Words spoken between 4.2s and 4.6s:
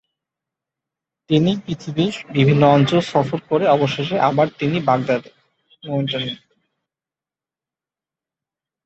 আবার